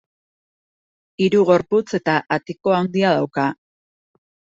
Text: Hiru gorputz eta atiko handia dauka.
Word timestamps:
Hiru 1.25 1.41
gorputz 1.49 1.85
eta 1.97 2.15
atiko 2.37 2.73
handia 2.79 3.13
dauka. 3.19 3.45